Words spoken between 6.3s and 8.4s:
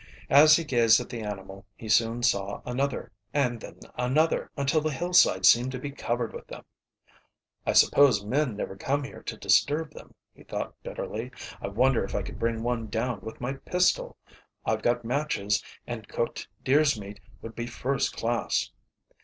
with them. "I suppose